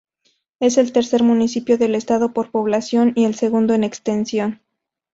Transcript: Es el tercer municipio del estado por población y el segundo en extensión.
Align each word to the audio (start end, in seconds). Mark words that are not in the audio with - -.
Es 0.59 0.79
el 0.79 0.93
tercer 0.93 1.21
municipio 1.21 1.77
del 1.77 1.93
estado 1.93 2.33
por 2.33 2.49
población 2.49 3.13
y 3.15 3.25
el 3.25 3.35
segundo 3.35 3.75
en 3.75 3.83
extensión. 3.83 4.59